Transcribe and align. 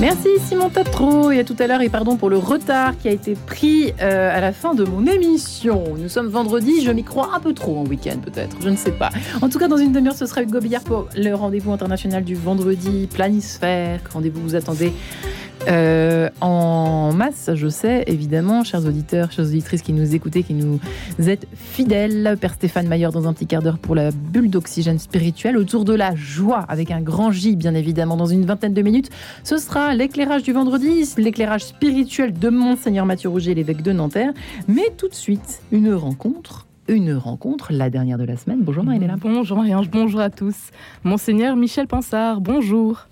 Merci 0.00 0.28
Simon 0.46 0.70
Tatro 0.70 1.32
et 1.32 1.40
à 1.40 1.44
tout 1.44 1.56
à 1.58 1.66
l'heure 1.66 1.80
et 1.80 1.88
pardon 1.88 2.16
pour 2.16 2.30
le 2.30 2.38
retard 2.38 2.96
qui 2.96 3.08
a 3.08 3.10
été 3.10 3.34
pris 3.34 3.92
euh, 4.00 4.36
à 4.36 4.40
la 4.40 4.52
fin 4.52 4.72
de 4.74 4.84
mon 4.84 5.04
émission. 5.06 5.82
Nous 5.98 6.08
sommes 6.08 6.28
vendredi, 6.28 6.84
je 6.84 6.92
m'y 6.92 7.02
crois 7.02 7.30
un 7.34 7.40
peu 7.40 7.52
trop 7.52 7.76
en 7.78 7.84
week-end 7.84 8.18
peut-être, 8.24 8.56
je 8.62 8.68
ne 8.68 8.76
sais 8.76 8.92
pas. 8.92 9.10
En 9.42 9.48
tout 9.48 9.58
cas 9.58 9.66
dans 9.66 9.76
une 9.76 9.90
demi-heure 9.90 10.14
ce 10.14 10.26
sera 10.26 10.44
Hugo 10.44 10.60
Billard 10.60 10.84
pour 10.84 11.08
le 11.16 11.34
rendez-vous 11.34 11.72
international 11.72 12.22
du 12.22 12.36
vendredi 12.36 13.08
Planisphère. 13.12 13.98
Rendez-vous 14.12 14.40
vous 14.40 14.54
attendez 14.54 14.92
euh, 15.68 16.30
en 16.40 17.12
masse, 17.12 17.50
je 17.54 17.68
sais, 17.68 18.04
évidemment, 18.06 18.64
chers 18.64 18.86
auditeurs, 18.86 19.30
chères 19.32 19.46
auditrices 19.46 19.82
qui 19.82 19.92
nous 19.92 20.14
écoutez, 20.14 20.42
qui 20.42 20.54
nous 20.54 20.80
êtes 21.18 21.46
fidèles. 21.54 22.36
Père 22.40 22.54
Stéphane 22.54 22.88
Maillard 22.88 23.12
dans 23.12 23.28
un 23.28 23.32
petit 23.32 23.46
quart 23.46 23.62
d'heure 23.62 23.78
pour 23.78 23.94
la 23.94 24.10
bulle 24.10 24.50
d'oxygène 24.50 24.98
spirituel 24.98 25.56
autour 25.58 25.84
de 25.84 25.92
la 25.92 26.14
joie, 26.14 26.64
avec 26.68 26.90
un 26.90 27.00
grand 27.00 27.30
J, 27.30 27.56
bien 27.56 27.74
évidemment, 27.74 28.16
dans 28.16 28.26
une 28.26 28.46
vingtaine 28.46 28.72
de 28.72 28.82
minutes. 28.82 29.10
Ce 29.44 29.58
sera 29.58 29.94
l'éclairage 29.94 30.42
du 30.42 30.52
vendredi, 30.52 31.04
l'éclairage 31.18 31.64
spirituel 31.64 32.32
de 32.32 32.48
Monseigneur 32.48 33.04
Mathieu 33.04 33.28
Rouget, 33.28 33.54
l'évêque 33.54 33.82
de 33.82 33.92
Nanterre. 33.92 34.32
Mais 34.68 34.90
tout 34.96 35.08
de 35.08 35.14
suite, 35.14 35.60
une 35.72 35.92
rencontre 35.92 36.66
une 36.90 37.12
rencontre, 37.12 37.70
la 37.70 37.90
dernière 37.90 38.16
de 38.16 38.24
la 38.24 38.38
semaine. 38.38 38.60
Bonjour 38.62 38.82
Marie-Léla. 38.82 39.16
Bonjour 39.20 39.58
Marie-Ange, 39.58 39.90
bonjour 39.90 40.20
à 40.20 40.30
tous. 40.30 40.70
Monseigneur 41.04 41.54
Michel 41.54 41.86
Pansard, 41.86 42.40
bonjour. 42.40 43.06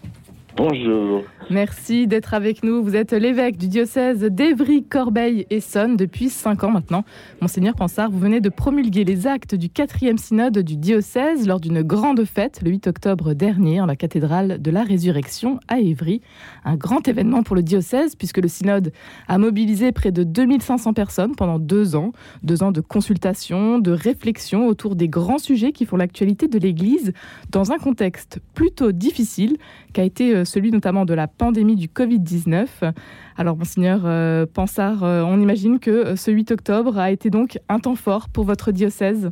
Bonjour. 0.57 1.23
Merci 1.49 2.09
d'être 2.09 2.35
avec 2.35 2.65
nous. 2.65 2.83
Vous 2.83 2.97
êtes 2.97 3.13
l'évêque 3.13 3.57
du 3.57 3.69
diocèse 3.69 4.25
d'Evry, 4.25 4.83
Corbeil 4.83 5.47
et 5.49 5.61
Sonne 5.61 5.97
depuis 5.97 6.29
cinq 6.29 6.65
ans 6.65 6.73
maintenant. 6.73 7.05
Monseigneur 7.41 7.77
Pansard, 7.77 8.11
vous 8.11 8.19
venez 8.19 8.41
de 8.41 8.49
promulguer 8.49 9.05
les 9.05 9.29
actes 9.29 9.55
du 9.55 9.71
quatrième 9.71 10.19
synode 10.19 10.59
du 10.59 10.77
diocèse 10.77 11.47
lors 11.47 11.61
d'une 11.61 11.83
grande 11.83 12.25
fête 12.25 12.63
le 12.65 12.71
8 12.71 12.89
octobre 12.89 13.33
dernier 13.33 13.81
en 13.81 13.87
la 13.87 13.95
cathédrale 13.95 14.61
de 14.61 14.71
la 14.73 14.83
Résurrection 14.83 15.61
à 15.69 15.79
Évry. 15.79 16.21
Un 16.65 16.75
grand 16.75 17.07
événement 17.07 17.45
pour 17.45 17.55
le 17.55 17.63
diocèse 17.63 18.17
puisque 18.17 18.39
le 18.39 18.49
synode 18.49 18.91
a 19.29 19.39
mobilisé 19.39 19.93
près 19.93 20.11
de 20.11 20.25
2500 20.25 20.95
personnes 20.95 21.37
pendant 21.37 21.61
deux 21.61 21.95
ans. 21.95 22.11
Deux 22.43 22.65
ans 22.65 22.73
de 22.73 22.81
consultation, 22.81 23.79
de 23.79 23.93
réflexion 23.93 24.67
autour 24.67 24.97
des 24.97 25.09
grands 25.09 25.39
sujets 25.39 25.71
qui 25.71 25.87
font 25.87 25.97
l'actualité 25.97 26.49
de 26.49 26.59
l'Église 26.59 27.13
dans 27.53 27.71
un 27.71 27.79
contexte 27.79 28.41
plutôt 28.55 28.91
difficile 28.91 29.59
qu'a 29.93 30.03
été 30.03 30.35
euh, 30.35 30.45
celui 30.45 30.73
notamment 30.73 31.05
de 31.05 31.15
la 31.15 31.29
pandémie 31.37 31.77
du 31.77 31.89
Covid-19. 31.89 32.93
Alors, 33.37 33.57
Monseigneur 33.57 34.01
euh, 34.05 34.47
Pansard, 34.47 35.05
euh, 35.05 35.23
on 35.23 35.41
imagine 35.41 35.79
que 35.79 35.91
euh, 35.91 36.17
ce 36.17 36.31
8 36.31 36.53
octobre 36.53 36.99
a 36.99 37.11
été 37.11 37.31
donc 37.31 37.59
un 37.69 37.79
temps 37.79 37.95
fort 37.95 38.29
pour 38.29 38.45
votre 38.45 38.73
diocèse? 38.73 39.31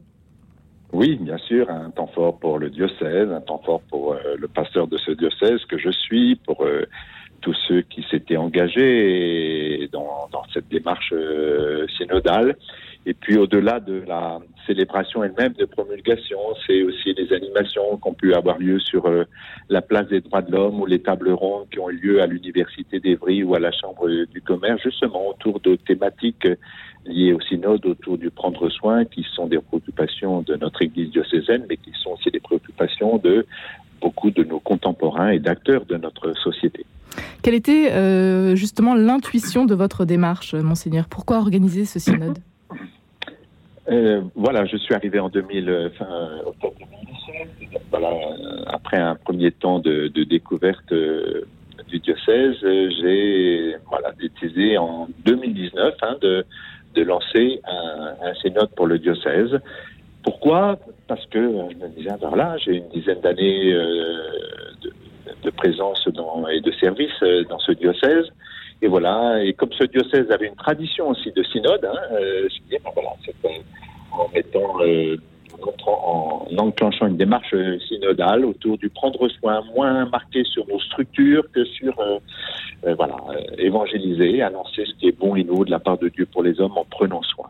Oui, 0.93 1.17
bien 1.21 1.39
sûr, 1.39 1.69
un 1.71 1.91
temps 1.91 2.07
fort 2.07 2.39
pour 2.39 2.59
le 2.59 2.71
diocèse, 2.71 3.31
un 3.31 3.41
temps 3.41 3.61
fort 3.65 3.81
pour 3.91 4.17
le 4.39 4.47
pasteur 4.47 4.87
de 4.87 4.97
ce 4.97 5.11
diocèse 5.11 5.65
que 5.65 5.77
je 5.77 5.91
suis, 5.91 6.37
pour 6.37 6.65
tous 7.41 7.57
ceux 7.67 7.81
qui 7.83 8.07
s'étaient 8.09 8.37
engagés 8.37 9.89
dans, 9.91 10.29
dans 10.31 10.45
cette 10.53 10.69
démarche 10.69 11.13
synodale. 11.99 12.57
Et 13.07 13.15
puis 13.15 13.37
au-delà 13.37 13.81
de 13.81 14.03
la 14.07 14.41
célébration 14.67 15.23
elle-même 15.23 15.53
de 15.53 15.67
promulgation, 15.67 16.39
c'est 16.67 16.83
aussi 16.83 17.13
les 17.13 17.33
animations 17.35 17.99
qui 17.99 18.09
ont 18.09 18.15
pu 18.15 18.35
avoir 18.35 18.59
lieu 18.59 18.79
sur 18.81 19.07
euh, 19.07 19.25
la 19.69 19.83
place 19.83 20.09
des 20.09 20.21
droits 20.23 20.41
de 20.41 20.51
l'homme 20.51 20.81
ou 20.81 20.87
les 20.87 21.01
tables 21.01 21.31
rondes 21.31 21.67
qui 21.71 21.79
ont 21.79 21.91
eu 21.91 21.97
lieu 21.97 22.23
à 22.23 22.27
l'université 22.27 23.01
d'Evry 23.01 23.43
ou 23.43 23.55
à 23.55 23.59
la 23.59 23.73
chambre 23.73 24.09
du 24.09 24.41
commerce, 24.41 24.83
justement 24.83 25.29
autour 25.29 25.61
de 25.61 25.77
thématiques 25.77 26.49
liées 27.05 27.35
au 27.35 27.41
synode, 27.41 27.85
autour 27.85 28.17
du 28.17 28.31
prendre 28.31 28.71
soin, 28.71 29.05
qui 29.05 29.27
sont 29.35 29.47
des 29.47 29.59
préoccupations 29.59 30.41
de 30.41 30.55
notre 30.57 30.81
Église 30.81 31.11
diocésaine, 31.11 31.67
mais 31.69 31.77
qui 31.77 31.93
sont 32.03 32.13
aussi 32.13 32.31
des 32.31 32.41
préoccupations 32.41 33.19
de 33.19 33.47
beaucoup 34.01 34.31
de 34.31 34.45
nos 34.45 34.61
contemporains 34.61 35.31
et 35.31 35.39
d'acteurs 35.39 35.85
de 35.85 35.97
notre 35.97 36.35
société. 36.39 36.87
Quelle 37.43 37.55
était 37.55 37.93
euh, 37.93 38.57
justement 38.57 38.95
l'intuition 38.95 39.67
de 39.67 39.75
votre 39.75 40.07
démarche, 40.07 40.55
monseigneur? 40.55 41.07
Pourquoi 41.09 41.39
organiser 41.39 41.85
ce 41.85 41.99
synode? 41.99 42.39
Euh, 43.91 44.23
voilà, 44.35 44.65
je 44.65 44.77
suis 44.79 44.95
arrivé 44.95 45.19
en 45.21 45.29
2000, 45.29 45.69
euh, 45.69 45.89
octobre 46.47 46.75
2017. 46.79 47.83
Voilà, 47.91 48.09
euh, 48.09 48.65
après 48.67 48.97
un 48.97 49.15
premier 49.15 49.53
temps 49.53 49.79
de, 49.79 50.09
découverte 50.25 50.93
du 51.89 51.99
diocèse, 51.99 52.57
j'ai 52.63 53.77
voilà 53.89 54.13
décidé 54.13 54.79
en 54.79 55.09
2019 55.27 55.95
hein, 56.01 56.17
de, 56.23 56.45
lancer 57.03 57.61
un, 57.65 58.15
un 58.23 58.35
synode 58.35 58.71
pour 58.71 58.87
le 58.87 58.99
diocèse. 58.99 59.61
Pourquoi? 60.23 60.79
Parce 61.07 61.27
que 61.27 61.41
je 61.41 61.77
me 61.77 61.89
disais, 61.95 62.11
alors 62.11 62.37
là, 62.37 62.57
j'ai 62.57 62.77
une 62.77 62.89
dizaine 62.89 63.21
d'années 63.21 63.73
de, 63.73 64.93
de, 65.43 65.51
présence 65.51 66.09
dans, 66.09 66.49
et 66.49 66.63
de 66.63 66.73
service 66.73 67.21
dans 67.51 67.59
ce 67.59 67.73
diocèse. 67.73 68.31
Et 68.83 68.89
voilà, 68.89 69.43
et 69.43 69.55
comme 69.55 69.73
ce 69.73 69.85
diocèse 69.85 70.31
avait 70.31 70.47
une 70.47 70.57
tradition 70.57 71.09
aussi 71.09 71.33
de 71.33 71.43
synode, 71.45 71.85
hein, 71.85 71.99
euh, 72.13 72.49
voilà, 72.95 73.11
en 74.19 74.29
mettant, 74.35 74.81
euh, 74.81 75.17
en, 75.87 76.47
en, 76.51 76.59
enclenchant 76.59 77.07
une 77.07 77.17
démarche 77.17 77.55
synodale 77.89 78.45
autour 78.45 78.79
du 78.79 78.89
prendre 78.89 79.29
soin, 79.29 79.63
moins 79.75 80.07
marqué 80.07 80.45
sur 80.45 80.67
nos 80.69 80.81
structures 80.81 81.45
que 81.53 81.65
sur, 81.65 81.99
euh, 82.01 82.19
euh 82.87 82.95
voilà, 82.95 83.17
euh, 83.31 83.41
évangéliser, 83.59 84.43
annoncer 84.43 84.85
ce 84.87 84.95
qui 84.95 85.09
est 85.09 85.19
bon 85.19 85.37
et 85.37 85.45
nouveau 85.45 85.65
de 85.65 85.71
la 85.71 85.79
part 85.79 85.99
de 85.99 86.09
Dieu 86.09 86.27
pour 86.27 86.43
les 86.43 86.61
hommes 86.61 86.77
en 86.77 86.85
prenant 86.85 87.23
soin. 87.23 87.49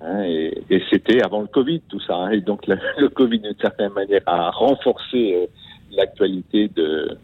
Hein, 0.00 0.22
et, 0.24 0.62
et 0.70 0.82
c'était 0.90 1.24
avant 1.24 1.40
le 1.40 1.48
Covid 1.48 1.80
tout 1.88 2.00
ça, 2.00 2.14
hein, 2.14 2.30
et 2.30 2.40
donc 2.40 2.66
le, 2.66 2.78
le 2.98 3.08
Covid 3.08 3.40
d'une 3.40 3.58
certaine 3.60 3.92
manière 3.92 4.22
a 4.26 4.50
renforcé 4.50 5.48
l'actualité 5.90 6.68
de, 6.68 7.16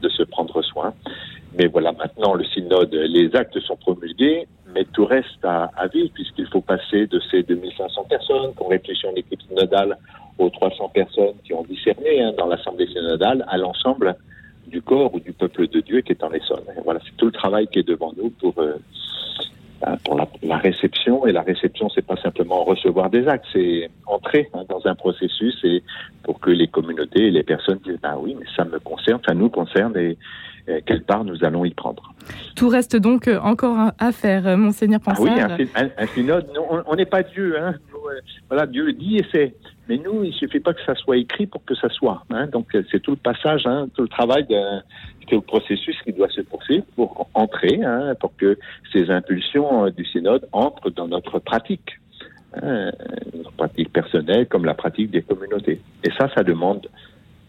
de 0.00 0.08
se 0.08 0.22
prendre 0.22 0.62
soin. 0.62 0.94
Mais 1.56 1.66
voilà, 1.66 1.92
maintenant 1.92 2.34
le 2.34 2.44
synode, 2.44 2.92
les 2.92 3.34
actes 3.36 3.58
sont 3.60 3.76
promulgués, 3.76 4.46
mais 4.74 4.84
tout 4.92 5.06
reste 5.06 5.44
à, 5.44 5.70
à 5.76 5.86
vivre 5.86 6.10
puisqu'il 6.12 6.46
faut 6.48 6.60
passer 6.60 7.06
de 7.06 7.20
ces 7.30 7.42
2500 7.42 8.04
personnes 8.04 8.54
qu'on 8.54 8.68
réfléchit 8.68 9.06
en 9.06 9.14
équipe 9.14 9.40
synodale 9.42 9.96
aux 10.38 10.50
300 10.50 10.88
personnes 10.88 11.34
qui 11.44 11.54
ont 11.54 11.62
discerné 11.62 12.22
hein, 12.22 12.32
dans 12.36 12.46
l'assemblée 12.46 12.88
synodale 12.88 13.44
à 13.48 13.56
l'ensemble 13.56 14.16
du 14.66 14.82
corps 14.82 15.14
ou 15.14 15.20
du 15.20 15.32
peuple 15.32 15.68
de 15.68 15.80
Dieu 15.80 16.00
qui 16.00 16.12
est 16.12 16.24
en 16.24 16.32
Essonne. 16.32 16.64
Voilà, 16.84 17.00
c'est 17.04 17.16
tout 17.16 17.26
le 17.26 17.32
travail 17.32 17.68
qui 17.68 17.78
est 17.78 17.88
devant 17.88 18.12
nous 18.16 18.30
pour 18.30 18.54
euh, 18.58 18.74
pour 20.04 20.16
la, 20.16 20.26
la, 20.44 20.56
réception. 20.58 21.26
Et 21.26 21.32
la 21.32 21.42
réception, 21.42 21.88
c'est 21.88 22.06
pas 22.06 22.16
simplement 22.16 22.64
recevoir 22.64 23.10
des 23.10 23.26
actes, 23.28 23.46
c'est 23.52 23.90
entrer 24.06 24.50
hein, 24.54 24.64
dans 24.68 24.86
un 24.86 24.94
processus 24.94 25.58
et 25.64 25.82
pour 26.22 26.40
que 26.40 26.50
les 26.50 26.68
communautés 26.68 27.26
et 27.26 27.30
les 27.30 27.42
personnes 27.42 27.78
disent 27.84 27.98
ah 28.02 28.16
oui, 28.18 28.36
mais 28.38 28.46
ça 28.56 28.64
me 28.64 28.78
concerne, 28.78 29.20
ça 29.26 29.34
nous 29.34 29.48
concerne 29.48 29.96
et, 29.96 30.16
et 30.68 30.82
quelle 30.86 31.02
part 31.02 31.24
nous 31.24 31.44
allons 31.44 31.64
y 31.64 31.70
prendre. 31.70 32.14
Tout 32.56 32.68
reste 32.68 32.96
donc 32.96 33.28
encore 33.42 33.92
à 33.98 34.12
faire, 34.12 34.56
monseigneur 34.56 35.00
Pansard. 35.00 35.26
Ah 35.26 35.56
oui, 35.58 35.68
un, 35.74 35.84
un, 35.84 35.90
un 35.98 36.06
synode, 36.06 36.46
on 36.86 36.94
n'est 36.94 37.04
pas 37.06 37.22
Dieu, 37.22 37.58
hein. 37.60 37.74
Voilà, 38.48 38.66
Dieu 38.66 38.92
dit 38.92 39.18
et 39.18 39.26
c'est. 39.32 39.54
Mais 39.88 39.98
nous, 39.98 40.24
il 40.24 40.32
suffit 40.32 40.60
pas 40.60 40.72
que 40.72 40.82
ça 40.84 40.94
soit 40.94 41.18
écrit 41.18 41.46
pour 41.46 41.64
que 41.64 41.74
ça 41.74 41.88
soit. 41.90 42.24
Hein. 42.30 42.46
Donc 42.46 42.68
c'est 42.90 43.00
tout 43.00 43.12
le 43.12 43.16
passage, 43.16 43.66
hein, 43.66 43.86
tout 43.94 44.02
le 44.02 44.08
travail 44.08 44.46
c'est 45.28 45.34
le 45.34 45.40
processus 45.40 45.96
qui 46.02 46.12
doit 46.12 46.28
se 46.28 46.40
poursuivre 46.42 46.84
pour 46.96 47.28
entrer, 47.34 47.80
hein, 47.82 48.14
pour 48.20 48.36
que 48.36 48.58
ces 48.92 49.10
impulsions 49.10 49.88
du 49.90 50.04
synode 50.04 50.46
entrent 50.52 50.90
dans 50.90 51.08
notre 51.08 51.38
pratique, 51.38 51.98
hein, 52.62 52.90
notre 53.34 53.52
pratique 53.52 53.92
personnelle 53.92 54.46
comme 54.46 54.64
la 54.64 54.74
pratique 54.74 55.10
des 55.10 55.22
communautés. 55.22 55.80
Et 56.02 56.10
ça, 56.18 56.28
ça 56.34 56.42
demande 56.42 56.88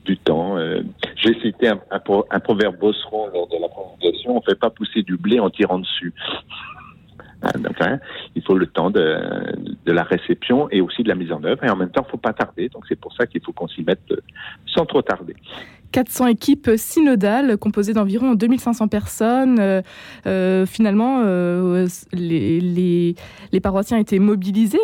du 0.06 0.17
temps. 0.17 0.57
Euh, 0.57 0.81
J'ai 1.16 1.40
cité 1.41 1.67
un, 1.67 1.79
un, 1.91 2.40
proverbe 2.40 2.78
bosseron 2.78 3.28
lors 3.34 3.47
de 3.47 3.57
la 3.59 3.67
promulgation, 3.67 4.38
on 4.38 4.41
fait 4.41 4.59
pas 4.59 4.69
pousser 4.69 5.02
du 5.02 5.17
blé 5.17 5.40
en 5.40 5.50
tirant 5.50 5.79
dessus. 5.79 6.13
Donc, 7.57 7.75
hein, 7.79 7.99
il 8.35 8.43
faut 8.43 8.55
le 8.55 8.67
temps 8.67 8.89
de, 8.89 9.17
de, 9.85 9.91
la 9.91 10.03
réception 10.03 10.69
et 10.71 10.81
aussi 10.81 11.03
de 11.03 11.09
la 11.09 11.16
mise 11.16 11.31
en 11.31 11.43
œuvre. 11.43 11.63
Et 11.63 11.69
en 11.69 11.75
même 11.75 11.89
temps, 11.89 12.01
il 12.03 12.07
ne 12.07 12.11
faut 12.11 12.17
pas 12.17 12.33
tarder. 12.33 12.69
Donc, 12.69 12.85
c'est 12.88 12.99
pour 12.99 13.13
ça 13.13 13.25
qu'il 13.25 13.41
faut 13.41 13.53
qu'on 13.53 13.67
s'y 13.67 13.83
mette 13.83 14.13
sans 14.66 14.85
trop 14.85 15.01
tarder. 15.01 15.35
400 15.91 16.27
équipes 16.27 16.71
synodales 16.75 17.57
composées 17.57 17.93
d'environ 17.93 18.35
2500 18.35 18.90
personnes. 18.90 19.59
Euh, 19.59 19.81
euh, 20.25 20.66
finalement, 20.66 21.22
euh, 21.23 21.87
les, 22.11 22.59
les, 22.59 23.16
les, 23.53 23.59
paroissiens 23.61 23.97
étaient 23.97 24.19
mobilisés 24.19 24.78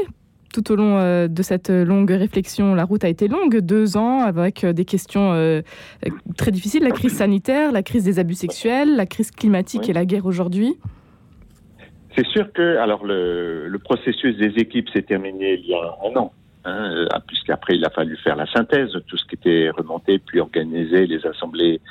tout 0.54 0.72
au 0.72 0.76
long 0.76 0.98
euh, 0.98 1.28
de 1.28 1.44
cette 1.44 1.70
longue 1.70 2.12
réflexion. 2.12 2.76
La 2.76 2.86
route 2.86 3.04
a 3.04 3.10
été 3.10 3.28
longue, 3.28 3.58
deux 3.60 3.98
ans, 3.98 4.22
avec 4.22 4.66
des 4.66 4.86
questions 4.86 5.34
euh, 5.34 5.62
très 6.38 6.52
difficiles, 6.52 6.84
la 6.84 6.92
crise 6.92 7.18
sanitaire, 7.18 7.72
la 7.72 7.84
crise 7.84 8.04
des 8.04 8.20
abus 8.20 8.36
sexuels, 8.36 8.96
la 8.96 9.06
crise 9.06 9.32
climatique 9.32 9.90
et 9.90 9.94
la 9.94 10.06
guerre 10.06 10.26
aujourd'hui. 10.26 10.78
C'est 12.16 12.28
sûr 12.28 12.52
que 12.52 12.78
alors 12.78 13.06
le, 13.06 13.68
le 13.68 13.80
processus 13.80 14.36
des 14.38 14.60
équipes 14.60 14.90
s'est 14.90 15.04
terminé 15.04 15.54
il 15.54 15.68
y 15.68 15.74
a 15.74 15.98
un 16.04 16.16
an. 16.18 16.34
Hein, 16.64 17.08
puisqu'après 17.26 17.76
il 17.76 17.84
a 17.86 17.90
fallu 17.90 18.16
faire 18.18 18.36
la 18.36 18.46
synthèse 18.46 18.92
tout 19.08 19.18
ce 19.18 19.26
qui 19.26 19.34
était 19.34 19.72
remonté, 19.72 20.20
puis 20.20 20.40
organiser 20.40 21.08
les 21.08 21.26
assemblées 21.26 21.82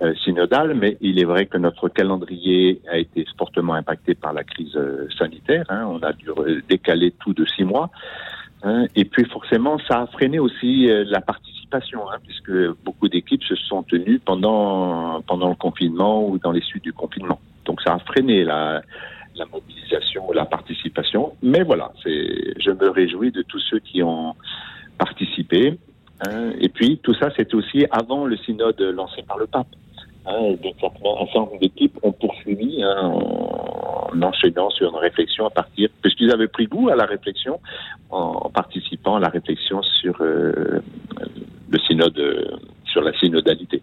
euh, 0.00 0.14
synodales. 0.14 0.74
Mais 0.74 0.96
il 1.00 1.20
est 1.20 1.24
vrai 1.24 1.46
que 1.46 1.58
notre 1.58 1.88
calendrier 1.88 2.80
a 2.88 2.98
été 2.98 3.26
fortement 3.36 3.74
impacté 3.74 4.14
par 4.14 4.32
la 4.32 4.44
crise 4.44 4.76
euh, 4.76 5.08
sanitaire. 5.18 5.64
Hein, 5.70 5.88
on 5.88 5.98
a 6.04 6.12
dû 6.12 6.28
décaler 6.68 7.12
tout 7.18 7.32
de 7.32 7.44
six 7.44 7.64
mois. 7.64 7.90
Hein. 8.64 8.86
et 8.94 9.04
puis 9.04 9.24
forcément, 9.24 9.76
ça 9.88 10.02
a 10.02 10.06
freiné 10.06 10.38
aussi 10.38 10.88
euh, 10.88 11.02
la 11.08 11.20
participation, 11.20 12.08
hein, 12.08 12.18
puisque 12.24 12.52
beaucoup 12.84 13.08
d'équipes 13.08 13.42
se 13.42 13.56
sont 13.56 13.82
tenues 13.82 14.20
pendant 14.20 15.20
pendant 15.22 15.48
le 15.48 15.56
confinement 15.56 16.28
ou 16.28 16.38
dans 16.38 16.52
les 16.52 16.60
suites 16.60 16.84
du 16.84 16.92
confinement. 16.92 17.40
Donc 17.64 17.82
ça 17.82 17.94
a 17.94 17.98
freiné 17.98 18.44
la, 18.44 18.82
la 19.36 19.46
mobilisation, 19.46 20.30
la 20.32 20.44
participation. 20.44 21.32
Mais 21.42 21.62
voilà, 21.62 21.92
je 22.04 22.70
me 22.70 22.90
réjouis 22.90 23.30
de 23.30 23.42
tous 23.42 23.60
ceux 23.70 23.78
qui 23.78 24.02
ont 24.02 24.34
participé. 24.98 25.78
Hein. 26.26 26.52
Et 26.60 26.68
puis 26.68 26.98
tout 27.02 27.14
ça, 27.14 27.30
c'est 27.36 27.54
aussi 27.54 27.86
avant 27.90 28.24
le 28.24 28.36
synode 28.36 28.80
lancé 28.80 29.22
par 29.22 29.38
le 29.38 29.46
pape. 29.46 29.68
Hein, 30.24 30.54
donc, 30.62 30.76
un 30.82 31.24
certain 31.26 31.40
nombre 31.40 31.58
d'équipes 31.58 31.98
ont 32.02 32.12
poursuivi 32.12 32.82
hein, 32.82 32.96
en, 33.02 34.22
enchaînant 34.22 34.70
sur 34.70 34.90
une 34.90 35.00
réflexion 35.00 35.46
à 35.46 35.50
partir, 35.50 35.88
puisqu'ils 36.00 36.30
avaient 36.30 36.48
pris 36.48 36.66
goût 36.66 36.90
à 36.90 36.94
la 36.94 37.06
réflexion 37.06 37.58
en, 38.10 38.48
participant 38.50 39.16
à 39.16 39.20
la 39.20 39.28
réflexion 39.28 39.82
sur 39.82 40.14
euh, 40.20 40.80
le 41.70 41.78
synode, 41.80 42.60
sur 42.84 43.02
la 43.02 43.12
synodalité. 43.18 43.82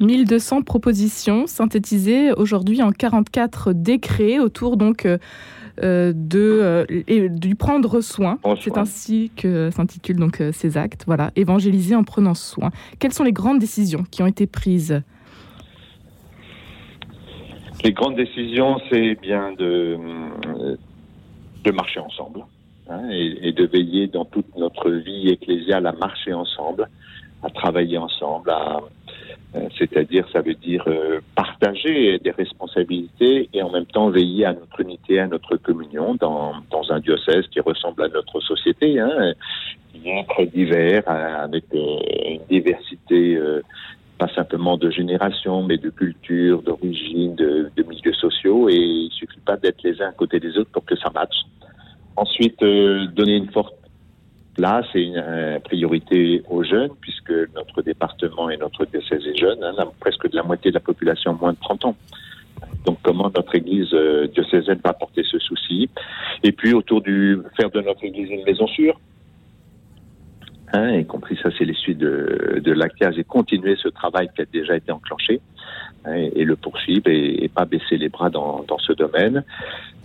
1200 0.00 0.62
propositions 0.62 1.46
synthétisées 1.46 2.32
aujourd'hui 2.32 2.82
en 2.82 2.92
44 2.92 3.72
décrets 3.72 4.38
autour 4.38 4.76
donc 4.76 5.06
euh, 5.06 6.12
de 6.14 6.86
et 7.06 7.28
du 7.28 7.54
prendre 7.54 8.00
soin. 8.00 8.38
C'est 8.60 8.78
ainsi 8.78 9.30
que 9.36 9.70
s'intitulent 9.70 10.18
donc 10.18 10.42
ces 10.52 10.76
actes. 10.76 11.04
Voilà, 11.06 11.30
évangéliser 11.36 11.94
en 11.94 12.04
prenant 12.04 12.34
soin. 12.34 12.70
Quelles 12.98 13.12
sont 13.12 13.24
les 13.24 13.32
grandes 13.32 13.58
décisions 13.58 14.04
qui 14.10 14.22
ont 14.22 14.26
été 14.26 14.46
prises? 14.46 15.02
Les 17.84 17.92
grandes 17.92 18.16
décisions, 18.16 18.80
c'est 18.90 19.14
bien 19.20 19.52
de, 19.52 19.96
de 21.66 21.70
marcher 21.72 22.00
ensemble 22.00 22.40
hein, 22.88 23.08
et, 23.10 23.52
de 23.52 23.66
veiller 23.66 24.06
dans 24.06 24.24
toute 24.24 24.56
notre 24.56 24.90
vie 24.90 25.28
ecclésiale 25.28 25.86
à 25.86 25.92
marcher 25.92 26.32
ensemble, 26.32 26.88
à 27.42 27.50
travailler 27.50 27.98
ensemble, 27.98 28.50
euh, 28.50 28.80
c'est-à-dire, 29.78 30.26
ça 30.32 30.42
veut 30.42 30.54
dire 30.54 30.84
euh, 30.86 31.20
partager 31.34 32.18
des 32.18 32.30
responsabilités 32.30 33.48
et 33.52 33.62
en 33.62 33.70
même 33.70 33.86
temps 33.86 34.10
veiller 34.10 34.44
à 34.44 34.52
notre 34.52 34.80
unité, 34.80 35.18
à 35.18 35.26
notre 35.26 35.56
communion 35.56 36.14
dans, 36.14 36.54
dans 36.70 36.92
un 36.92 37.00
diocèse 37.00 37.46
qui 37.50 37.60
ressemble 37.60 38.02
à 38.02 38.08
notre 38.08 38.40
société, 38.40 39.00
hein, 39.00 39.32
qui 39.92 40.10
est 40.10 40.26
très 40.28 40.46
divers, 40.46 41.02
hein, 41.06 41.44
avec 41.44 41.64
euh, 41.74 41.98
une 42.28 42.40
diversité 42.50 43.38
pas 44.18 44.28
simplement 44.34 44.76
de 44.76 44.90
génération, 44.90 45.62
mais 45.62 45.76
de 45.76 45.90
culture, 45.90 46.62
d'origine, 46.62 47.34
de, 47.34 47.70
de, 47.76 47.82
milieux 47.82 48.14
sociaux. 48.14 48.68
Et 48.68 48.76
il 48.76 49.10
suffit 49.12 49.40
pas 49.44 49.56
d'être 49.56 49.82
les 49.82 50.00
uns 50.00 50.08
à 50.08 50.12
côté 50.12 50.40
des 50.40 50.56
autres 50.58 50.70
pour 50.70 50.84
que 50.84 50.96
ça 50.96 51.10
matche. 51.10 51.44
Ensuite, 52.16 52.62
euh, 52.62 53.06
donner 53.08 53.36
une 53.36 53.50
forte 53.50 53.74
place 54.56 54.86
et 54.94 55.02
une 55.02 55.22
euh, 55.24 55.58
priorité 55.60 56.42
aux 56.50 56.64
jeunes, 56.64 56.90
puisque 57.00 57.32
notre 57.54 57.82
département 57.82 58.50
et 58.50 58.56
notre 58.56 58.84
diocèse 58.86 59.22
est 59.26 59.38
jeune, 59.38 59.62
hein, 59.62 59.74
presque 60.00 60.28
de 60.28 60.36
la 60.36 60.42
moitié 60.42 60.70
de 60.70 60.76
la 60.76 60.80
population 60.80 61.34
moins 61.34 61.52
de 61.52 61.58
30 61.60 61.84
ans. 61.84 61.96
Donc, 62.84 62.98
comment 63.02 63.30
notre 63.34 63.54
Église 63.54 63.92
euh, 63.92 64.26
diocésaine 64.28 64.80
va 64.82 64.92
porter 64.92 65.22
ce 65.30 65.38
souci? 65.38 65.90
Et 66.42 66.52
puis, 66.52 66.72
autour 66.72 67.02
du 67.02 67.38
faire 67.56 67.70
de 67.70 67.80
notre 67.80 68.04
Église 68.04 68.30
une 68.30 68.44
maison 68.44 68.66
sûre, 68.66 68.98
y 70.98 71.06
compris 71.06 71.38
ça, 71.42 71.50
c'est 71.56 71.64
les 71.64 71.74
suites 71.74 71.98
de, 71.98 72.60
de 72.62 72.72
l'ACAS, 72.72 73.12
et 73.16 73.24
continuer 73.24 73.76
ce 73.76 73.88
travail 73.88 74.28
qui 74.34 74.42
a 74.42 74.44
déjà 74.44 74.76
été 74.76 74.92
enclenché, 74.92 75.40
hein, 76.04 76.14
et, 76.14 76.44
le 76.44 76.56
poursuivre 76.56 77.08
et, 77.08 77.44
et, 77.44 77.48
pas 77.48 77.64
baisser 77.64 77.96
les 77.96 78.08
bras 78.08 78.30
dans, 78.30 78.64
dans 78.66 78.78
ce 78.78 78.92
domaine. 78.92 79.44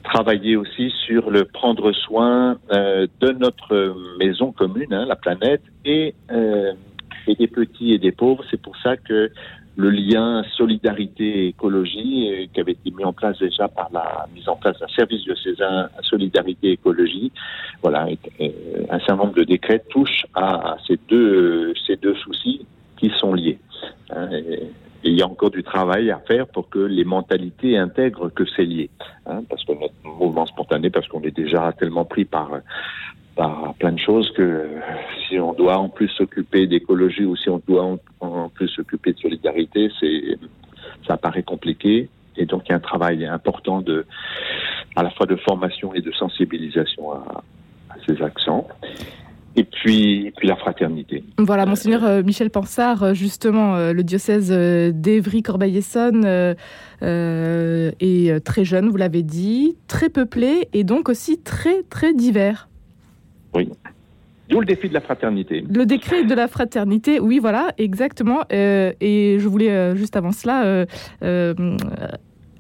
Travailler 0.04 0.56
aussi 0.56 0.92
sur 1.06 1.30
le 1.30 1.46
prendre 1.46 1.92
soin 1.92 2.58
euh, 2.72 3.08
de 3.20 3.32
notre 3.32 3.96
maison 4.20 4.52
commune, 4.52 4.94
hein, 4.94 5.06
la 5.06 5.16
planète, 5.16 5.62
et, 5.86 6.16
euh, 6.32 6.74
et 7.28 7.36
des 7.36 7.48
petits 7.48 7.94
et 7.94 8.00
des 8.00 8.12
pauvres. 8.12 8.44
C'est 8.50 8.62
pour 8.62 8.76
ça 8.78 8.98
que 8.98 9.32
le 9.78 9.90
lien 9.90 10.44
solidarité 10.58 11.48
écologie 11.48 12.30
euh, 12.30 12.46
qui 12.54 12.60
avait 12.60 12.74
été 12.74 12.92
mis 12.92 13.04
en 13.04 13.14
place 13.14 13.40
déjà 13.40 13.68
par 13.68 13.90
la 13.94 14.28
mise 14.34 14.48
en 14.50 14.56
place 14.56 14.78
d'un 14.80 14.88
service 14.88 15.24
diocésain 15.24 15.90
solidarité 16.02 16.72
écologie. 16.72 17.32
Voilà, 17.82 18.08
euh, 18.08 18.50
un 18.90 19.00
certain 19.00 19.16
nombre 19.16 19.36
de 19.36 19.44
décrets 19.44 19.84
touchent 19.90 20.26
à 20.36 20.78
ces 20.88 21.00
deux 21.08 21.74
ces 21.88 21.96
deux 21.96 22.16
soucis 22.16 22.66
qui 22.98 23.12
sont 23.18 23.34
liés. 23.34 23.60
Hein, 24.10 24.30
et, 24.32 24.64
il 25.04 25.18
y 25.18 25.24
a 25.24 25.26
encore 25.26 25.50
du 25.50 25.64
travail 25.64 26.12
à 26.12 26.20
faire 26.20 26.46
pour 26.46 26.70
que 26.70 26.78
les 26.78 27.04
mentalités 27.04 27.76
intègrent 27.76 28.30
que 28.30 28.44
c'est 28.56 28.66
lié. 28.66 28.92
Hein, 29.26 29.42
parce 29.50 29.66
que 29.66 29.72
notre 29.72 29.96
mouvement 30.04 30.46
spontané, 30.46 30.92
parce 30.92 31.08
qu'on 31.08 31.22
est 31.22 31.36
déjà 31.36 31.72
tellement 31.72 32.06
pris 32.06 32.24
par 32.24 32.52
plein 33.80 33.92
de 33.92 34.00
choses 34.00 34.32
que 34.36 34.68
si 35.28 35.40
on 35.40 35.54
doit 35.54 35.78
en 35.78 35.90
plus 35.90 36.10
s'occuper 36.10 36.68
d'écologie 36.68 37.26
ou 37.26 37.36
si 37.36 37.50
on 37.50 37.62
doit 37.68 37.98
en, 38.20 38.50
plus 38.50 38.68
s'occuper 38.70 39.14
de 39.14 39.20
solidarité, 39.20 39.90
c'est 40.00 40.38
ça 41.08 41.18
paraît 41.18 41.44
compliqué. 41.44 42.10
Et 42.38 42.46
donc 42.46 42.64
il 42.66 42.70
y 42.70 42.74
a 42.74 42.78
un 42.78 42.80
travail 42.80 43.26
important 43.26 43.82
de 43.82 44.06
à 44.96 45.04
la 45.04 45.10
fois 45.12 45.26
de 45.26 45.36
formation 45.38 45.94
et 45.94 46.02
de 46.02 46.12
sensibilisation 46.12 47.14
à, 47.14 47.44
ces 48.08 48.22
accents. 48.22 48.68
Et 49.58 49.66
puis, 49.66 50.32
puis 50.38 50.48
la 50.48 50.56
fraternité. 50.56 51.26
Voilà, 51.38 51.66
monseigneur 51.66 52.06
euh, 52.06 52.24
Michel 52.24 52.50
Pansard, 52.50 53.04
euh, 53.04 53.14
justement, 53.14 53.76
euh, 53.76 53.92
le 53.92 54.02
diocèse 54.02 54.50
d'Evry-Corbeil-Essonne 54.50 56.26
est 57.02 58.46
très 58.46 58.64
jeune, 58.64 58.88
vous 58.88 58.96
l'avez 58.96 59.24
dit, 59.24 59.76
très 59.88 60.10
peuplé 60.10 60.70
et 60.72 60.86
donc 60.86 61.10
aussi 61.10 61.38
très, 61.38 61.84
très 61.84 62.14
divers. 62.14 62.70
D'où 64.52 64.60
le 64.60 64.66
défi 64.66 64.90
de 64.90 64.94
la 64.94 65.00
fraternité. 65.00 65.64
Le 65.68 65.86
décret 65.86 66.26
de 66.26 66.36
la 66.36 66.50
fraternité, 66.50 67.22
oui, 67.22 67.40
voilà, 67.40 67.70
exactement. 67.78 68.42
Euh, 68.52 68.92
et 69.00 69.38
je 69.40 69.48
voulais 69.48 69.72
euh, 69.72 69.96
juste 69.96 70.18
avant 70.18 70.34
cela 70.34 70.86
euh, 71.24 71.56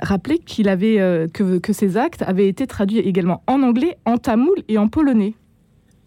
rappeler 0.01 0.39
qu'il 0.39 0.69
avait 0.69 0.95
que, 1.33 1.59
que, 1.59 1.73
ces 1.73 1.97
actes 1.97 2.23
avaient 2.25 2.47
été 2.47 2.65
traduits 2.65 2.99
également 2.99 3.43
en 3.45 3.61
anglais, 3.61 3.97
en 4.05 4.17
tamoul 4.17 4.55
et 4.69 4.77
en 4.77 4.87
polonais. 4.87 5.33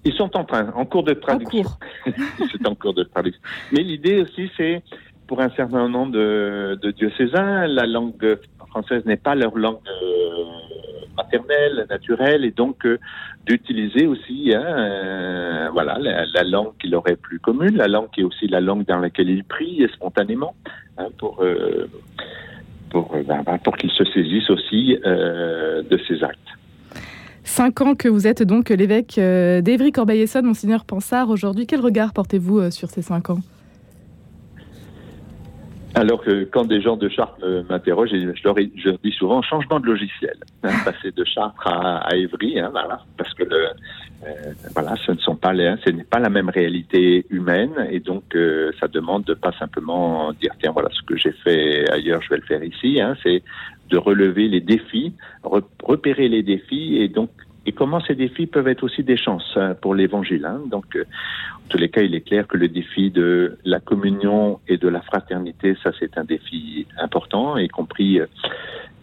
Ils 0.06 0.14
sont 0.14 0.34
en 0.36 0.44
train, 0.44 0.72
en 0.75 0.86
cours 0.86 1.04
de 1.04 1.12
traduction. 1.12 1.64
c'est 2.04 2.66
en 2.66 2.75
cours 2.75 2.94
de 2.94 3.04
traduction. 3.04 3.40
Mais 3.72 3.82
l'idée 3.82 4.22
aussi, 4.22 4.50
c'est 4.56 4.82
pour 5.26 5.40
un 5.40 5.50
certain 5.50 5.88
nombre 5.88 6.12
de, 6.12 6.78
de 6.82 6.90
diocésains, 6.92 7.66
la 7.66 7.86
langue 7.86 8.38
française 8.69 9.04
n'est 9.04 9.16
pas 9.16 9.34
leur 9.34 9.56
langue 9.56 9.78
maternelle, 11.38 11.86
naturelle, 11.88 12.44
et 12.44 12.50
donc 12.50 12.84
euh, 12.86 12.98
d'utiliser 13.46 14.06
aussi 14.06 14.52
hein, 14.54 14.62
euh, 14.62 15.69
voilà, 15.72 15.98
la, 15.98 16.44
langue 16.44 16.72
qui 16.81 16.88
leur 16.88 17.08
est 17.08 17.16
plus 17.16 17.38
commune, 17.38 17.76
la 17.76 17.88
langue 17.88 18.10
qui 18.12 18.20
est 18.20 18.25
aussi 18.25 18.46
la 18.46 18.60
langue 18.60 18.84
dans 18.86 18.98
laquelle 18.98 19.28
ils 19.28 19.44
prient 19.44 19.86
spontanément, 19.92 20.54
hein, 20.98 21.08
pour, 21.19 21.42
euh, 21.42 21.88
pour, 22.90 23.14
ben, 23.26 23.42
ben, 23.44 23.58
pour 23.58 23.76
qu'ils 23.76 23.91
se 23.91 24.05
saisissent 24.05 24.50
aussi 24.50 24.96
de 25.05 26.00
ces 26.08 26.22
actes. 26.22 26.38
Cinq 27.43 27.81
ans 27.82 27.94
que 27.94 28.08
vous 28.08 28.26
êtes 28.26 28.43
donc 28.43 28.70
l'évêque 28.70 29.17
d'Évry-Corbeil-Essonne, 29.17 30.46
Monseigneur 30.46 30.84
Pansard. 30.84 31.29
Aujourd'hui, 31.29 31.67
quel 31.67 31.81
regard 31.81 32.12
portez-vous 32.12 32.70
sur 32.70 32.88
ces 32.88 33.03
cinq 33.03 33.31
ans? 33.31 33.41
Alors 35.94 36.22
que 36.22 36.44
quand 36.44 36.65
des 36.65 36.81
gens 36.81 36.96
de 36.96 37.08
Chartres 37.08 37.44
m'interrogent, 37.69 38.10
je 38.10 38.43
leur, 38.44 38.56
je 38.56 38.91
dis 39.03 39.13
souvent 39.13 39.43
changement 39.43 39.79
de 39.79 39.86
logiciel, 39.86 40.36
hein, 40.63 40.70
passer 40.84 41.13
de 41.13 41.24
Chartres 41.24 41.67
à, 41.67 41.98
à 41.98 42.17
Évry, 42.17 42.58
hein, 42.58 42.70
voilà, 42.72 43.01
parce 43.17 43.32
que 43.34 43.44
le, 43.44 43.67
euh, 44.27 44.53
voilà, 44.74 44.96
ce 44.96 45.13
ne 45.13 45.19
sont 45.19 45.36
pas 45.36 45.53
les, 45.53 45.74
ce 45.84 45.91
n'est 45.91 46.05
pas 46.05 46.19
la 46.19 46.31
même 46.31 46.48
réalité 46.48 47.27
humaine, 47.31 47.72
et 47.91 48.01
donc 48.01 48.24
euh, 48.34 48.72
ça 48.81 48.89
demande 48.89 49.24
de 49.24 49.34
pas 49.34 49.53
simplement 49.53 50.32
dire 50.32 50.53
tiens 50.60 50.72
voilà 50.72 50.89
ce 50.93 51.03
que 51.03 51.17
j'ai 51.17 51.32
fait 51.32 51.89
ailleurs, 51.91 52.22
je 52.22 52.31
vais 52.31 52.36
le 52.36 52.43
faire 52.43 52.65
ici. 52.65 53.01
Hein, 53.01 53.17
c'est 53.22 53.43
de 53.91 53.98
relever 53.98 54.48
les 54.48 54.60
défis, 54.60 55.13
repérer 55.43 56.29
les 56.29 56.43
défis, 56.43 56.96
et 56.96 57.08
donc 57.08 57.31
et 57.66 57.72
comment 57.72 58.00
ces 58.00 58.14
défis 58.14 58.46
peuvent 58.46 58.68
être 58.68 58.84
aussi 58.84 59.02
des 59.02 59.16
chances 59.16 59.52
hein, 59.56 59.74
pour 59.80 59.94
l'évangile. 59.94 60.44
Hein. 60.44 60.60
Donc, 60.70 60.96
euh, 60.96 61.04
en 61.64 61.68
tous 61.68 61.78
les 61.78 61.88
cas, 61.88 62.02
il 62.02 62.14
est 62.14 62.20
clair 62.20 62.46
que 62.46 62.56
le 62.56 62.68
défi 62.68 63.10
de 63.10 63.58
la 63.64 63.80
communion 63.80 64.60
et 64.68 64.76
de 64.76 64.88
la 64.88 65.00
fraternité, 65.00 65.76
ça 65.82 65.90
c'est 65.98 66.18
un 66.18 66.24
défi 66.24 66.86
important, 66.98 67.56
y 67.56 67.68
compris 67.68 68.20
euh, 68.20 68.26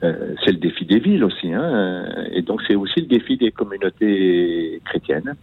euh, 0.03 0.35
c'est 0.43 0.51
le 0.51 0.57
défi 0.57 0.85
des 0.85 0.99
villes 0.99 1.23
aussi. 1.23 1.53
Hein, 1.53 2.05
et 2.31 2.41
donc 2.41 2.61
c'est 2.67 2.75
aussi 2.75 3.01
le 3.01 3.07
défi 3.07 3.37
des 3.37 3.51
communautés 3.51 4.81
chrétiennes. 4.85 5.35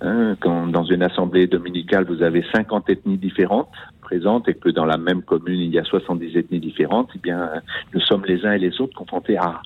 Hein, 0.00 0.36
quand 0.40 0.66
dans 0.66 0.84
une 0.84 1.02
assemblée 1.02 1.46
dominicale, 1.46 2.04
vous 2.04 2.22
avez 2.22 2.44
50 2.54 2.90
ethnies 2.90 3.16
différentes 3.16 3.70
présentes 4.02 4.48
et 4.48 4.54
que 4.54 4.68
dans 4.68 4.84
la 4.84 4.98
même 4.98 5.22
commune, 5.22 5.58
il 5.58 5.72
y 5.72 5.78
a 5.78 5.84
70 5.84 6.36
ethnies 6.36 6.60
différentes, 6.60 7.08
eh 7.14 7.18
bien, 7.18 7.48
nous 7.94 8.00
sommes 8.00 8.24
les 8.26 8.44
uns 8.44 8.52
et 8.52 8.58
les 8.58 8.80
autres 8.80 8.94
confrontés 8.94 9.38
à 9.38 9.62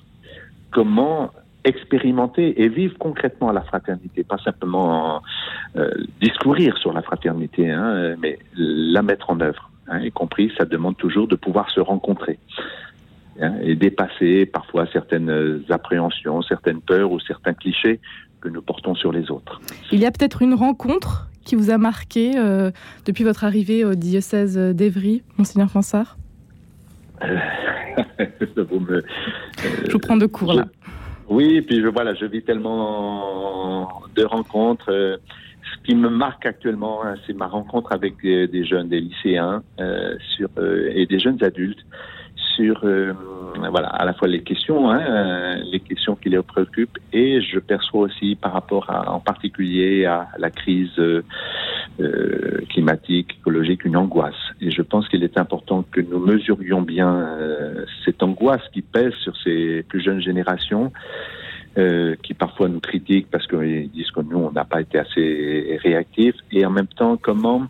comment 0.71 1.31
expérimenter 1.63 2.61
et 2.61 2.69
vivre 2.69 2.97
concrètement 2.97 3.51
la 3.51 3.61
fraternité, 3.61 4.23
pas 4.23 4.37
simplement 4.39 5.21
euh, 5.75 5.91
discourir 6.19 6.77
sur 6.77 6.93
la 6.93 7.01
fraternité, 7.01 7.69
hein, 7.69 8.15
mais 8.19 8.39
la 8.55 9.01
mettre 9.01 9.29
en 9.29 9.39
œuvre. 9.41 9.69
Hein, 9.87 9.99
y 10.01 10.11
compris, 10.11 10.51
ça 10.57 10.65
demande 10.65 10.97
toujours 10.97 11.27
de 11.27 11.35
pouvoir 11.35 11.69
se 11.69 11.79
rencontrer 11.79 12.39
hein, 13.41 13.55
et 13.61 13.75
dépasser 13.75 14.45
parfois 14.45 14.87
certaines 14.91 15.63
appréhensions, 15.69 16.41
certaines 16.41 16.81
peurs 16.81 17.11
ou 17.11 17.19
certains 17.19 17.53
clichés 17.53 17.99
que 18.41 18.49
nous 18.49 18.61
portons 18.61 18.95
sur 18.95 19.11
les 19.11 19.29
autres. 19.31 19.61
Il 19.91 19.99
y 19.99 20.05
a 20.05 20.11
peut-être 20.11 20.41
une 20.41 20.53
rencontre 20.53 21.29
qui 21.45 21.55
vous 21.55 21.69
a 21.69 21.77
marqué 21.77 22.37
euh, 22.37 22.71
depuis 23.05 23.23
votre 23.23 23.43
arrivée 23.43 23.83
au 23.83 23.95
diocèse 23.95 24.57
d'Evry, 24.57 25.23
Monseigneur 25.37 25.69
Pansard 25.69 26.17
euh, 27.23 27.37
me, 28.19 29.03
Je 29.85 29.91
vous 29.91 29.99
prends 29.99 30.17
de 30.17 30.25
court 30.25 30.53
là. 30.53 30.67
Oui, 31.31 31.61
puis 31.61 31.81
je, 31.81 31.87
voilà, 31.87 32.13
je 32.13 32.25
vis 32.25 32.43
tellement 32.43 33.87
de 34.13 34.23
rencontres. 34.25 34.91
ce 34.91 35.83
qui 35.85 35.95
me 35.95 36.09
marque 36.09 36.45
actuellement, 36.45 37.05
hein, 37.05 37.15
c'est 37.25 37.33
ma 37.33 37.47
rencontre 37.47 37.93
avec 37.93 38.21
des, 38.21 38.65
jeunes, 38.65 38.89
des 38.89 38.99
lycéens 38.99 39.63
sur, 40.35 40.49
et 40.93 41.05
des 41.05 41.19
jeunes 41.19 41.41
adultes 41.41 41.85
sur 42.55 42.81
euh, 42.83 43.13
voilà 43.69 43.87
à 43.87 44.05
la 44.05 44.13
fois 44.13 44.27
les 44.27 44.41
questions, 44.41 44.89
hein, 44.89 44.99
euh, 44.99 45.55
les 45.71 45.79
questions 45.79 46.15
qui 46.15 46.29
les 46.29 46.41
préoccupent, 46.41 46.97
et 47.13 47.41
je 47.41 47.59
perçois 47.59 48.01
aussi 48.01 48.35
par 48.35 48.53
rapport 48.53 48.89
à, 48.89 49.11
en 49.11 49.19
particulier 49.19 50.05
à 50.05 50.27
la 50.37 50.49
crise 50.49 50.99
euh, 51.99 52.61
climatique, 52.69 53.37
écologique, 53.39 53.85
une 53.85 53.97
angoisse. 53.97 54.35
Et 54.61 54.71
je 54.71 54.81
pense 54.81 55.07
qu'il 55.09 55.23
est 55.23 55.37
important 55.37 55.83
que 55.91 56.01
nous 56.01 56.19
mesurions 56.19 56.81
bien 56.81 57.27
cette 58.05 58.23
angoisse 58.23 58.61
qui 58.73 58.81
pèse 58.81 59.13
sur 59.23 59.35
ces 59.43 59.83
plus 59.83 60.01
jeunes 60.01 60.21
générations. 60.21 60.91
qui 62.23 62.33
parfois 62.33 62.67
nous 62.67 62.81
critiquent 62.81 63.29
parce 63.31 63.47
qu'ils 63.47 63.89
disent 63.91 64.11
que 64.11 64.21
nous, 64.21 64.39
on 64.39 64.51
n'a 64.51 64.65
pas 64.65 64.81
été 64.81 64.99
assez 64.99 65.79
réactifs, 65.81 66.35
et 66.51 66.65
en 66.65 66.71
même 66.71 66.87
temps, 66.87 67.17
comment 67.17 67.67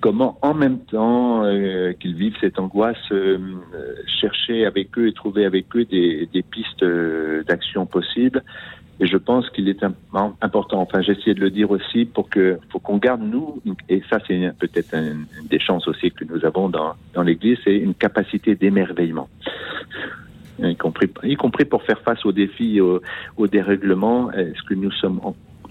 comment 0.00 0.38
en 0.42 0.54
même 0.54 0.78
temps 0.80 1.44
euh, 1.44 1.92
qu'ils 1.98 2.14
vivent 2.14 2.36
cette 2.40 2.58
angoisse, 2.58 2.96
euh, 3.12 3.38
chercher 4.20 4.66
avec 4.66 4.96
eux 4.98 5.08
et 5.08 5.12
trouver 5.12 5.44
avec 5.44 5.74
eux 5.74 5.84
des, 5.84 6.44
pistes 6.50 6.82
euh, 6.82 7.42
d'action 7.44 7.86
possibles. 7.86 8.42
Et 8.98 9.06
je 9.06 9.16
pense 9.18 9.50
qu'il 9.50 9.68
est 9.68 9.84
important, 10.40 10.80
enfin 10.80 11.02
j'essaie 11.02 11.34
de 11.34 11.40
le 11.40 11.50
dire 11.50 11.70
aussi, 11.70 12.06
pour 12.06 12.30
que 12.30 12.58
faut 12.70 12.78
qu'on 12.78 12.96
garde 12.96 13.20
nous, 13.20 13.60
et 13.90 14.02
ça 14.08 14.18
c'est 14.26 14.52
peut-être 14.58 14.94
une, 14.94 15.26
des 15.50 15.58
chances 15.58 15.86
aussi 15.86 16.10
que 16.10 16.24
nous 16.24 16.44
avons 16.46 16.70
dans, 16.70 16.94
dans 17.12 17.22
l'Église, 17.22 17.58
c'est 17.64 17.76
une 17.76 17.94
capacité 17.94 18.54
d'émerveillement. 18.54 19.28
Y 20.58 20.76
compris, 20.76 21.10
y 21.24 21.36
compris 21.36 21.66
pour 21.66 21.82
faire 21.82 22.00
face 22.00 22.24
aux 22.24 22.32
défis, 22.32 22.80
aux, 22.80 23.02
aux 23.36 23.46
dérèglements. 23.46 24.32
Est-ce 24.32 24.62
que 24.62 24.72
nous 24.72 24.90
sommes 24.90 25.20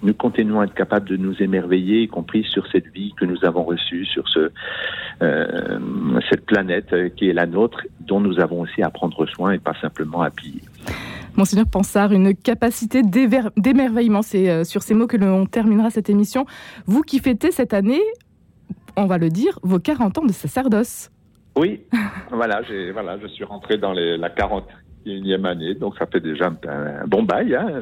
nous 0.03 0.13
continuons 0.13 0.59
à 0.59 0.65
être 0.65 0.75
capables 0.75 1.09
de 1.09 1.17
nous 1.17 1.41
émerveiller, 1.41 2.03
y 2.03 2.07
compris 2.07 2.43
sur 2.43 2.67
cette 2.67 2.87
vie 2.93 3.13
que 3.17 3.25
nous 3.25 3.43
avons 3.43 3.63
reçue, 3.63 4.05
sur 4.05 4.27
ce, 4.27 4.51
euh, 5.23 5.79
cette 6.29 6.45
planète 6.45 7.15
qui 7.15 7.29
est 7.29 7.33
la 7.33 7.47
nôtre, 7.47 7.81
dont 8.01 8.19
nous 8.19 8.39
avons 8.39 8.61
aussi 8.61 8.83
à 8.83 8.91
prendre 8.91 9.25
soin 9.25 9.53
et 9.53 9.59
pas 9.59 9.73
simplement 9.81 10.21
à 10.21 10.29
piller? 10.29 10.61
Monseigneur 11.37 11.65
Pansard, 11.67 12.13
une 12.13 12.33
capacité 12.33 13.01
d'émerveillement, 13.01 14.21
c'est 14.21 14.49
euh, 14.49 14.63
sur 14.63 14.81
ces 14.83 14.93
mots 14.93 15.07
que 15.07 15.17
l'on 15.17 15.45
terminera 15.45 15.89
cette 15.89 16.09
émission. 16.09 16.45
Vous 16.85 17.01
qui 17.01 17.19
fêtez 17.19 17.51
cette 17.51 17.73
année, 17.73 18.01
on 18.95 19.05
va 19.05 19.17
le 19.17 19.29
dire, 19.29 19.59
vos 19.61 19.79
40 19.79 20.19
ans 20.19 20.25
de 20.25 20.31
sacerdoce. 20.31 21.11
Oui, 21.57 21.81
voilà, 22.31 22.61
je 22.63 23.27
suis 23.27 23.43
rentré 23.43 23.77
dans 23.77 23.91
la 23.91 24.29
41e 24.29 25.45
année, 25.45 25.75
donc 25.75 25.97
ça 25.97 26.05
fait 26.05 26.21
déjà 26.21 26.47
un, 26.47 27.05
bon 27.05 27.23
bail. 27.23 27.53
Hein 27.55 27.81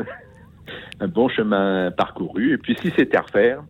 un 1.00 1.07
bon 1.07 1.29
chemin 1.29 1.91
parcouru. 1.91 2.53
Et 2.53 2.57
puis 2.57 2.75
si 2.81 2.91
c'était 2.95 3.17
à 3.17 3.22
refaire, 3.22 3.63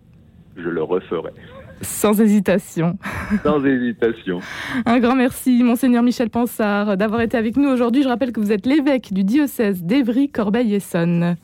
je 0.56 0.70
le 0.70 0.84
referais. 0.84 1.34
Sans 1.82 2.20
hésitation. 2.22 2.98
Sans 3.44 3.64
hésitation. 3.66 4.40
Un 4.86 5.00
grand 5.00 5.16
merci, 5.16 5.64
Monseigneur 5.64 6.04
Michel 6.04 6.30
Pansard, 6.30 6.98
d'avoir 6.98 7.22
été 7.22 7.38
avec 7.38 7.58
nous 7.58 7.70
aujourd'hui. 7.70 8.04
Je 8.04 8.08
rappelle 8.08 8.32
que 8.32 8.40
vous 8.40 8.52
êtes 8.52 8.66
l'évêque 8.66 9.14
du 9.14 9.24
diocèse 9.24 9.84
d'Evry, 9.84 10.30
Corbeil-Essonne. 10.30 11.36